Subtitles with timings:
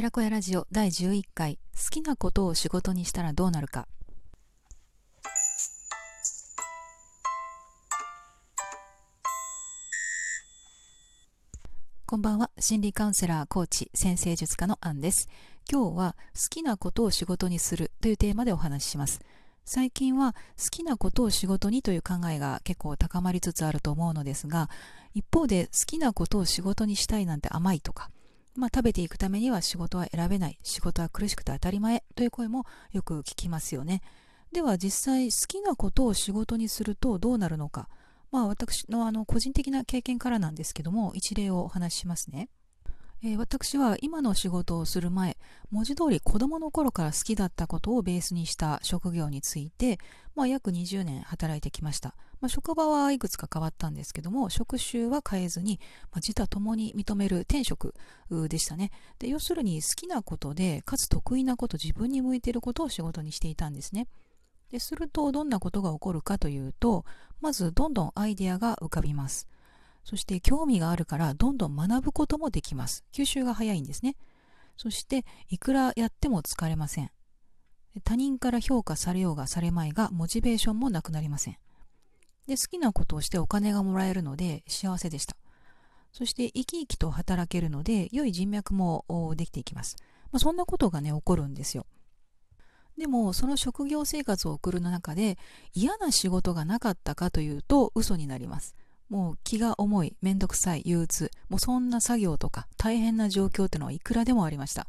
[0.00, 3.86] 寺子屋ラジオ第11回好きなことを仕事にしたらどうなるか。
[12.06, 15.28] こんばんは心理カウンセラーコーチ先生術家のアンです。
[15.70, 19.20] 今日は好きなことを仕事にするというテーマでお話しします。
[19.66, 24.70] 最近は好きなことを仕事にという考えが結構高まりつつあると思うのですが
[25.14, 28.10] 一方で好きなことを仕事にしたいなんて甘いとか
[28.56, 30.58] まあ、食べていくためには仕事は選べない。
[30.62, 34.02] 仕事は苦しくて当たり前という声もよく聞きますよね。
[34.52, 37.88] では実際好きなことを仕事にするとどうなるのか。
[38.32, 42.48] まあ私のあの個人的な経験からなんですけども一例をお話ししますね。
[43.22, 45.36] えー、私は今の仕事をする前
[45.70, 49.98] 文字通り子供の頃から好きだったことをベースにした職業について、
[50.34, 57.94] まあ、約20年働いてきました、まあ、職場はいくつか変わったんですけども職種は変えずに、まあ、自他ともに認める転職
[58.30, 58.90] でしたね。
[59.18, 64.08] で要するに好きなことでかつ得意なこと自分に向いていることを仕事にしていたんですね。
[64.70, 67.04] でするとどんなことが起こるかというと
[67.40, 69.46] まずどんどんアイデアが浮かびます。
[70.04, 73.04] そして興味があるからどんどん学ぶこともできます。
[73.12, 74.16] 吸収が早いんですね。
[74.76, 77.10] そしていくらやっても疲れません。
[78.04, 81.56] 他人から評価されようがされまいがモチベーションもなくなりません。
[82.46, 85.36] で好きなことをしてお金がもらえるので幸せでした。
[86.12, 89.04] そして生き生きと働けるので良い人脈も
[89.36, 89.96] できていきます。
[90.32, 91.86] まあ、そんなことがね起こるんですよ。
[92.98, 95.38] でもその職業生活を送る中で
[95.72, 98.74] 嫌な仕事がなかったかというと嘘になります。
[99.10, 104.86] もう気が重い、めんどくさい、憂鬱、もうそんな作業とか大変な状況っていうのはいくらでもありました。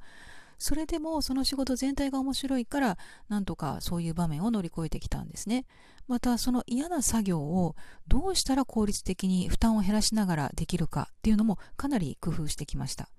[0.59, 2.97] それでもその仕事全体が面白いから
[3.29, 5.65] なんとかそういう場面を乗り越えてきたんですね。
[6.07, 7.75] またその嫌な作業を
[8.07, 13.09] どうしたら効率的に負担を減らしながらできるかっていうのもかなり工夫してきました。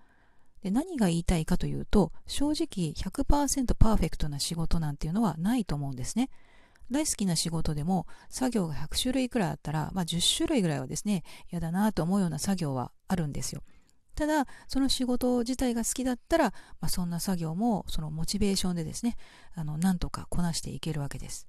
[0.63, 6.31] で何が言いたいかというと正直100%パーフェクトな仕事なんていうのはないと思うんですね。
[6.93, 13.63] 大好きな仕事でも作業が100種類くらいあったら、まあ、10種類ぐらいはですね嫌だなと思うような作業はあるんですよ。
[14.15, 16.45] ただその仕事自体が好きだったら、
[16.81, 19.17] まあ、そんな作業もそのモチベーションでですね
[19.55, 21.47] あのなんとかこなしていけるわけです。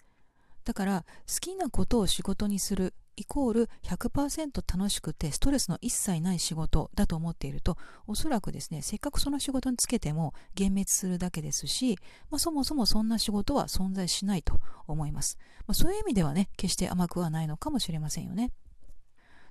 [0.63, 11.97] だから好きなことを仕事にするイコール100%楽しくてストレスの一切ない仕事だと思っているとおそらくですねせっかくその仕事につけても幻滅するだけですし、
[12.29, 15.37] まあ、そもそもそんな仕事は存在しないと思います、
[15.67, 18.51] まあ、そういう意味ではね決して甘くはないのかもしれませんよね。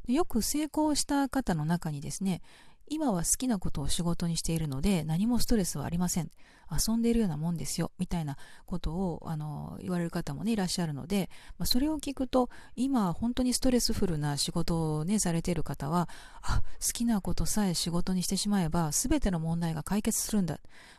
[0.09, 2.43] よく成功した方の中にですね
[2.89, 6.31] 今は好きなことを仕事にしているので何もストレスはありません。
[6.71, 7.91] 遊んでいるようなもんですよ。
[7.99, 11.29] みたいなことをあの言われる方もねいらっしゃるので、
[11.59, 16.09] まあ、それを聞くと今本当にストレスフルな仕事をねされている方は
[16.43, 20.59] あ好きなことさえ仕事にしてしまえば全ての問題が解決するんだ。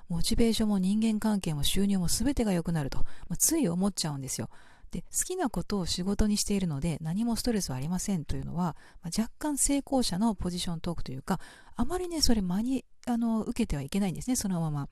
[0.10, 4.50] モチベーションも人間関係も収入も全てが良くなると、まあ、つい思っちゃうんですよ。
[4.94, 11.40] で好きなことを仕事にしているので何もストレスはありませんというのは、まあ、若干成功者のポジショントークというか
[11.76, 14.88] あまりねそれ真にあの受けてはいけないんですねそのまま。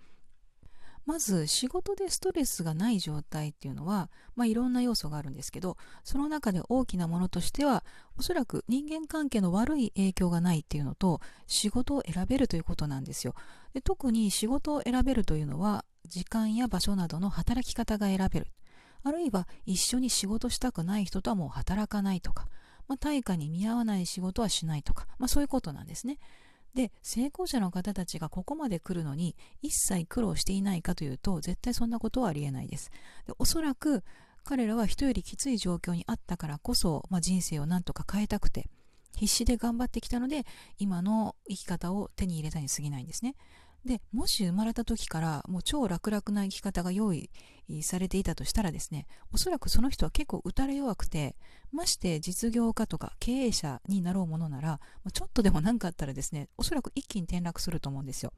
[1.03, 7.83] まず仕事でストレスがない状態っていうのは、まあ、いろんな要素があるんですけどその中で大きなものとしては
[8.19, 13.33] おそらく人間関係の悪い影響がないっていうのと仕事を選べるということなんですよ
[13.73, 18.47] で特に仕事を選べるというのは時間や場所などの働き方が選べる
[19.03, 22.47] あるいは一緒に仕事したくない人とはもう働かないとか、
[22.87, 26.19] まあ、対価に見合わない仕事はしないとか、まあ、そういうことなんですね。
[26.73, 32.91] で成功者の方たちがここまで来るのに一切苦労していないかというと絶対そんなことはありえないです
[33.27, 34.03] でおそらく
[34.45, 38.69] 彼らは人よりきつい状況にあったからこそ、まあ、人生をなんとか変えたくて
[39.15, 40.45] 必死で頑張ってきたので
[40.77, 43.35] 今の生き方を手に入れたに過ぎないんですね
[43.85, 47.29] でもし生まれた時からもう超楽々な生き方が用意
[47.81, 51.35] されていたとしたらですねおそらくその人は結構打たれ弱くて
[51.71, 54.79] まして実業家とか経営者になろうものなら
[55.13, 58.33] ちょっとでも何かあったらですねおそらく一気に転落すると思うんですよ。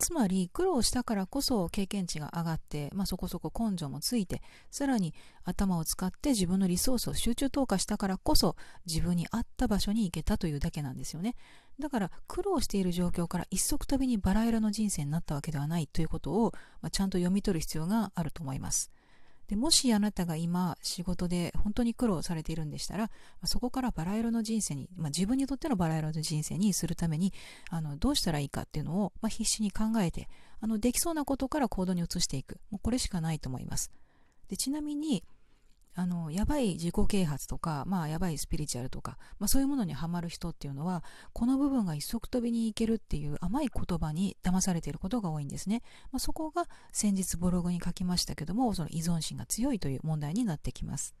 [0.00, 5.14] つまり苦労したからこそ経験値が上がって、まあ、そこそこ根性もついてさらに
[5.44, 8.56] 頭を使って自分のリソースを集中投下したからこそ
[8.86, 11.36] 自分に合った場所に行けたというだけなんですよね。
[11.78, 18.90] だから苦労している状況から一足飛びにバラ色の人生になったわけではないということを、まあ、ちゃんと読み取る必要があると思います。
[19.50, 23.10] でもしあなたが今仕事で本当に苦労されているんでしたら
[23.42, 27.32] そこからバラ色の人生に、まあ、自分にとってのバラ色の人生にするために
[27.68, 30.28] あのどうしたらいいかっていうのを、まあ、必死に考えて
[30.60, 32.60] あのできそうなことから行動に移していく。
[32.70, 33.90] もうこれしかないと思います。
[34.48, 35.24] でちなみに
[35.94, 41.02] あのやばい自己啓発とか、まあ、やばいスピリチュアルとか、まあ、そういうものにはまる人っていうのは
[41.32, 45.82] この部分が一足飛びにいけるっていう甘い言葉に騙されていることが多いんですね、
[46.12, 51.14] まあ、そこが先日ブログに書きましたけどもその依存心が強いという問題になってきます。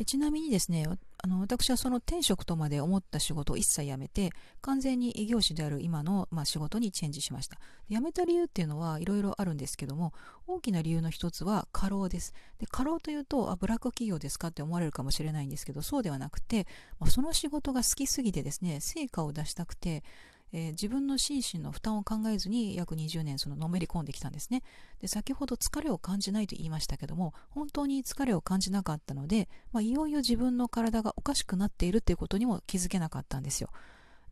[0.00, 0.86] でちなみにですね
[1.18, 4.30] あの私はその転職とまで思った仕事を一切辞めて
[4.62, 7.58] 完全に異業種である今の、まあ、仕事にチェンジしました。
[7.90, 10.14] 辞めた理由っていうのはいろいろあるんですけども
[10.46, 12.32] 大きな理由の一つは過労です。
[12.58, 16.66] で過労というとあブラック企業ですかって思われるかもしれないんですけどそうではなくて、
[16.98, 20.02] まあ、その仕事が好きすぎてですね成果を出したくて
[20.52, 24.62] えー、自分の心身の負担を考えずに約20年そののめり込んできたんですね。
[25.00, 33.70] で先ほど疲れを感じないと言いましたけども本当に疲れを感じなかったので、まあ、いよいよ自分の体がおかしくなっているということにも気づけなかったんですよ。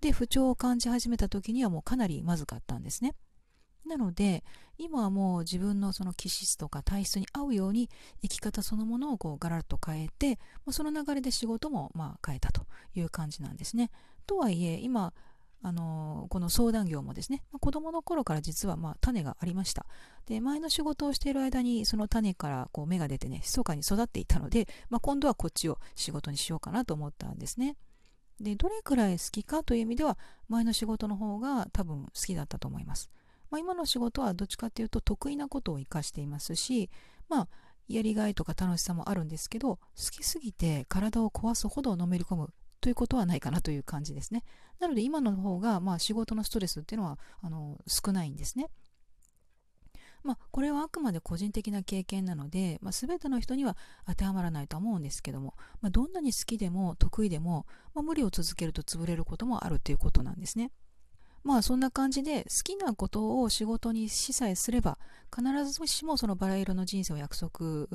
[0.00, 3.14] で不調を感じ始めた時にはもうかなりまずかったんですね。
[3.86, 4.44] なので
[4.76, 7.88] 今はもう自分のその気質とか体質に合うように
[8.22, 10.38] 生き方そのものをこうガラッと変えて
[10.70, 13.90] その流れで仕事もまあ変えたという感じなんですね。
[14.26, 15.14] とはいえ今
[15.60, 19.86] あのこの相談業もですね、まあ、子供の頃から実はまあ種がありました。
[20.26, 27.76] で前の仕事をしている間にその種からこう芽が出てね密かに育っていたので、まあ、今度はこっちを仕事にしようかなと思ったんですね。
[28.40, 30.16] でどれくらい好きかという意味では
[30.48, 33.10] 前の仕事の方が多分好きだったと思います、
[33.50, 36.88] まあ、今の仕事はどっちかっていうと得意なことを活かしていますし
[37.28, 37.48] まあ
[37.88, 39.80] やりがいとか楽しさもあるんですけど好
[40.12, 44.44] きすぎて体を壊すほどのめり込むということはないかなという感じですね。
[44.78, 48.68] なので今の方が、まあ、仕事のストレスっていうのはあの少ないんですね。
[50.24, 53.76] まあ、これはあくまで個人的な経験なので、まあ、全ての人には
[54.06, 60.70] 当てはまらないと思うんですけども、まあ、どんなに好きでも得意でも、ま無理を続けると潰れることもあるということなんですね。
[61.44, 64.98] まあそんな感じで好きなことを仕事にしさえすれば
[65.34, 67.86] 必ずしもそのバラ色の人生を約束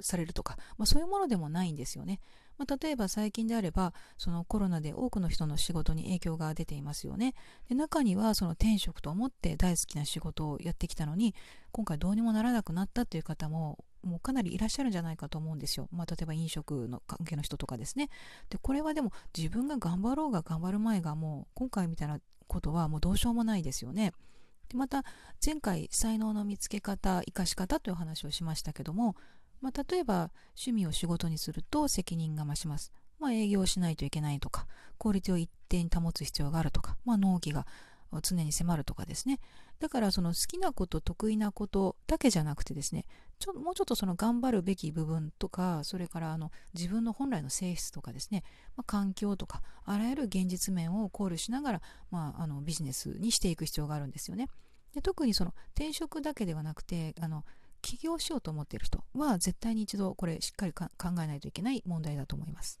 [0.00, 2.20] されるとか、まあ、そういうものでもないんですよね。
[2.58, 7.34] まあ、例えば最近であればそのコロナで多くの人の仕事に影響が出ていますよね
[7.68, 11.34] で中にはその転職と思って大好きな仕事をやってきたのに
[11.72, 15.88] 今回どうにもならなくなったという方ももうかなりいらっしゃるんじゃないかと思うんですよ。
[15.90, 18.10] まあ、例えば飲食の関係の人とかですね。
[18.50, 24.12] で、これはでも自分が頑張ろうが頑張る前がもう今回みたいなことはもうどうしようもないですよね。
[24.68, 25.04] でまた
[25.44, 29.14] 前回才能の見つけ方生かし方という話をしましたけども
[29.60, 32.92] まあ、例えば趣味を仕事にすると責任が増します。
[33.18, 34.66] まあ、営業しないといけないとか、
[34.98, 37.66] 効率を一定に保つ必要があるとか、まあ、納期が
[38.22, 39.40] 常に迫るとかですね。
[39.80, 43.06] だからその好きなこと、得意なことだけじゃなくてですね、
[43.38, 48.44] ちょもうちょっとその頑張るべき部分とか、それからあの自分の本来の性質とかですね、
[48.76, 54.48] まあ、環境とか、あらゆる現実面を考慮しながら、まあ、あのビジネスにしていく必要があるんですよね。
[54.94, 57.44] で特にその転職だけではなくて、あの
[57.84, 60.88] 起業しようと思っている人は絶対に一度これしっかり考
[61.22, 62.80] えないといけない問題だと思います。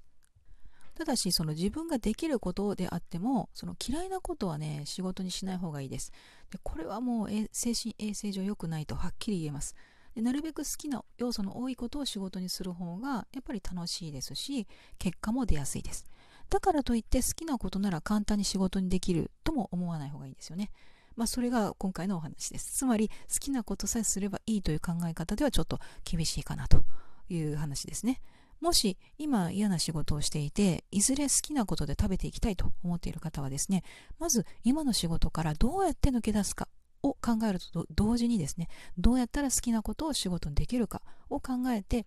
[0.94, 6.12] ただし、その自分ができることであっても、その嫌いなことはね、仕事にしない方がいいです。
[6.50, 9.74] でこれはもう精神衛生上良くないとはっきり言えます。
[10.14, 14.66] でなるべく好きな要素の多いことを仕事にする方がやっぱり楽しいですし、
[14.98, 16.06] 結果も出やすいです。
[16.48, 20.70] だからといって好きなことなら簡単に仕事にできるとも思わない方がいいんですよね。
[21.16, 22.72] まあ、それが今回のお話です。
[22.72, 26.84] つまり、好きなことさえすればいいという考え方ではちょっと厳しいかなと
[27.28, 28.20] いう話ですね。
[28.60, 33.82] もし今嫌な仕事をしていて、いずれ好きなことで食べていきたいと思っている方はですね、
[34.18, 36.68] まず今の仕事からどうやって抜け出すか
[37.02, 42.06] を考えると同時にですね、どうやったら好きなことを仕事にできるかを考えて、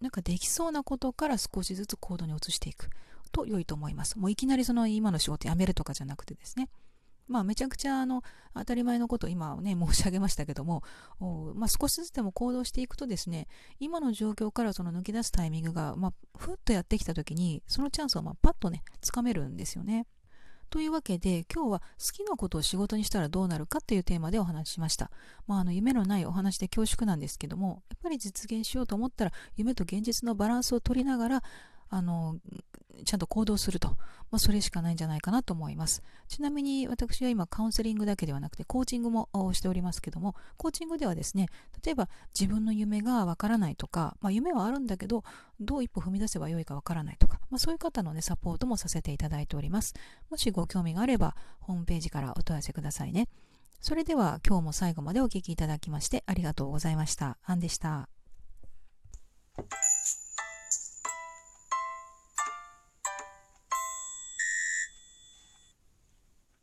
[0.00, 2.90] なんかできそうなことから少しずつ行動に移していく
[3.32, 4.18] と良いと思います。
[4.18, 6.68] もういきなりその今の仕事辞めるとかじゃなくてですね。
[7.28, 8.22] まあ、めちゃくちゃあの
[8.54, 10.82] 当たり前のことを今ね 申し上げましたけども、
[11.54, 13.46] まあ、少しずつでも行動していくとですね
[13.78, 20.06] 今の状況からその抜け出すタイミングが、まあ、ふっとやってきた時にそのチャンスをまあパッとねつかめるんですよね。
[20.70, 25.10] というわけで今日は好きなことを仕事にしたらどうなるかっていうテーマでお話ししました。
[25.46, 31.42] まあ、あの夢のないお話で恐縮なんですけどもやっぱり実現しようと思ったら夢と現実のバランスを取りながら
[31.90, 32.36] あの
[33.04, 33.88] ちゃんと行動すると、
[34.30, 36.02] まあ、それしかないんじゃないかなと思います。
[36.28, 41.48] ちなみに私は今カウンセリングだけではなくてコーチングもしておりますけども、コーチングではですね、
[41.84, 45.24] 例えば自分の夢がわからないとか、まあ、夢はあるんだけど、
[45.60, 49.94] どう一歩踏み出せばよいかわからないとか、まあ、そういう方のね、サポートもさせていただいております。
[50.30, 53.28] もしご興味があれば、ホームページからお問い合わせくださいね。
[53.80, 57.38] それでは今日も最後までお聴きいただきましてありがとうございました。
[57.44, 58.08] アンでした。